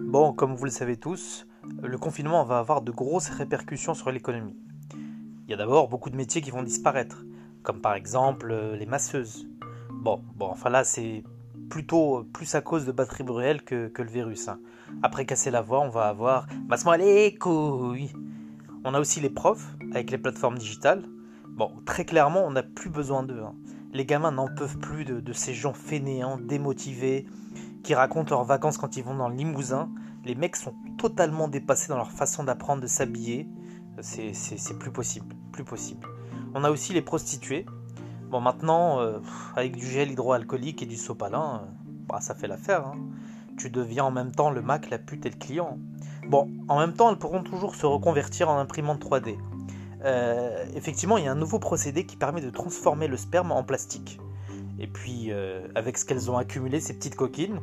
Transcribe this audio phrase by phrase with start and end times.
[0.00, 1.46] Bon, comme vous le savez tous,
[1.82, 4.56] le confinement va avoir de grosses répercussions sur l'économie.
[5.46, 7.24] Il y a d'abord beaucoup de métiers qui vont disparaître,
[7.62, 9.48] comme par exemple euh, les masseuses.
[9.90, 11.22] Bon, bon, enfin là c'est
[11.70, 14.48] plutôt plus à cause de batteries brûlées que, que le virus.
[14.48, 14.58] hein.
[15.02, 18.12] Après casser la voix, on va avoir masse-moi les couilles.
[18.84, 21.04] On a aussi les profs avec les plateformes digitales.
[21.48, 23.40] Bon, très clairement, on n'a plus besoin d'eux.
[23.42, 23.54] hein.
[23.92, 27.26] Les gamins n'en peuvent plus de ces gens fainéants, démotivés,
[27.84, 29.88] qui racontent leurs vacances quand ils vont dans le Limousin.
[30.24, 33.48] Les mecs sont totalement dépassés dans leur façon d'apprendre, de s'habiller.
[34.00, 36.08] C'est plus possible, plus possible.
[36.54, 37.66] On a aussi les prostituées.
[38.30, 39.20] Bon, maintenant, euh,
[39.54, 41.66] avec du gel hydroalcoolique et du sopalin, euh,
[42.08, 42.86] bah, ça fait l'affaire.
[42.86, 42.96] hein.
[43.56, 45.78] Tu deviens en même temps le Mac, la pute et le client.
[46.26, 49.36] Bon, en même temps, elles pourront toujours se reconvertir en imprimante 3D.
[50.04, 53.62] Euh, effectivement, il y a un nouveau procédé qui permet de transformer le sperme en
[53.62, 54.18] plastique.
[54.78, 57.60] Et puis, euh, avec ce qu'elles ont accumulé, ces petites coquines,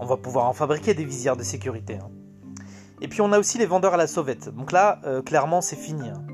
[0.00, 1.98] on va pouvoir en fabriquer des visières de sécurité.
[2.02, 2.10] hein.
[3.00, 4.48] Et puis, on a aussi les vendeurs à la sauvette.
[4.54, 6.08] Donc là, euh, clairement, c'est fini.
[6.08, 6.24] hein.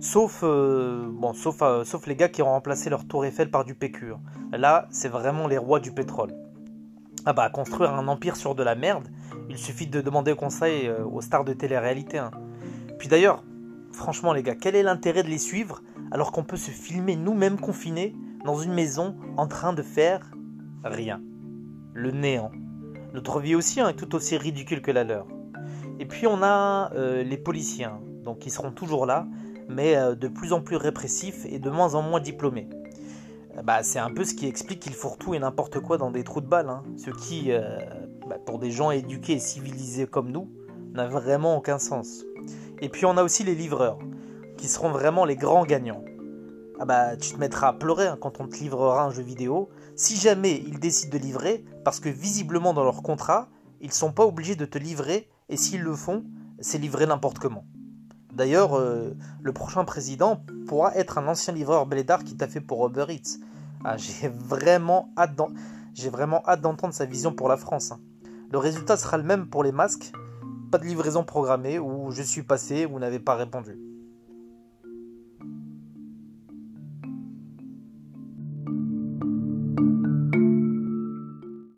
[0.00, 3.74] Sauf, euh, bon, sauf, sauf les gars qui ont remplacé leur tour Eiffel par du
[3.74, 4.12] PQ.
[4.12, 4.20] hein.
[4.56, 6.34] Là, c'est vraiment les rois du pétrole.
[7.24, 9.08] Ah bah, construire un empire sur de la merde,
[9.50, 12.22] il suffit de demander conseil aux stars de télé-réalité.
[13.00, 13.42] Puis d'ailleurs,
[13.90, 17.58] franchement les gars, quel est l'intérêt de les suivre alors qu'on peut se filmer nous-mêmes
[17.58, 18.14] confinés
[18.46, 20.30] dans une maison en train de faire
[20.84, 21.20] rien
[21.92, 22.52] Le néant.
[23.12, 25.26] Notre vie aussi hein, est tout aussi ridicule que la leur.
[25.98, 29.26] Et puis on a euh, les policiers, hein, donc ils seront toujours là,
[29.68, 32.68] mais euh, de plus en plus répressifs et de moins en moins diplômés.
[33.56, 36.10] Euh, Bah, c'est un peu ce qui explique qu'ils font tout et n'importe quoi dans
[36.10, 36.82] des trous de balles, hein.
[36.96, 37.50] ce qui,
[38.28, 40.50] bah, pour des gens éduqués et civilisés comme nous,
[40.92, 42.24] n'a vraiment aucun sens.
[42.80, 43.98] Et puis on a aussi les livreurs,
[44.58, 46.04] qui seront vraiment les grands gagnants.
[46.78, 49.70] Ah bah tu te mettras à pleurer hein, quand on te livrera un jeu vidéo,
[49.94, 53.48] si jamais ils décident de livrer, parce que visiblement dans leur contrat,
[53.80, 56.24] ils sont pas obligés de te livrer, et s'ils le font,
[56.60, 57.64] c'est livré n'importe comment.
[58.32, 62.86] D'ailleurs, euh, le prochain président pourra être un ancien livreur blédard qui t'a fait pour
[62.86, 63.38] Uber Eats.
[63.82, 65.40] Ah, j'ai vraiment hâte
[65.94, 67.92] j'ai vraiment hâte d'entendre sa vision pour la France.
[67.92, 68.00] hein.
[68.52, 70.12] Le résultat sera le même pour les masques,
[70.70, 73.78] pas de livraison programmée, ou je suis passé, ou n'avez pas répondu.